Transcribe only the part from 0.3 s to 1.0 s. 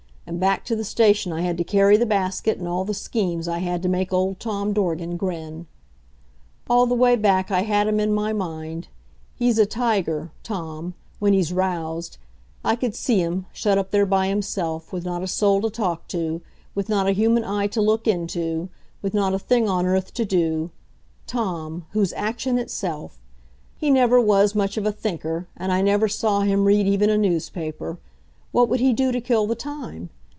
back to the